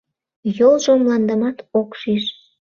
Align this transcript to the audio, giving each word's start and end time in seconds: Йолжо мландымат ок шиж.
Йолжо 0.57 0.91
мландымат 1.01 1.57
ок 1.79 1.89
шиж. 1.99 2.23